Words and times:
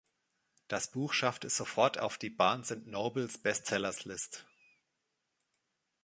Das 0.67 0.89
Buch 0.89 1.13
schaffte 1.13 1.45
es 1.45 1.55
sofort 1.55 1.99
auf 1.99 2.17
die 2.17 2.31
„Barnes 2.31 2.71
and 2.71 2.87
Noble's 2.87 3.37
Best 3.37 3.67
Sellers 3.67 4.03
List“. 4.03 4.47